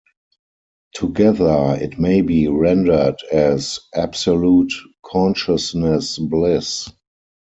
[0.95, 4.73] Together, it may be rendered as "Absolute
[5.05, 6.89] Consciousness Bliss".